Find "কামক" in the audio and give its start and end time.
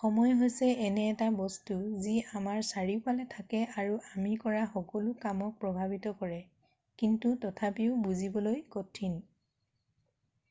5.26-5.52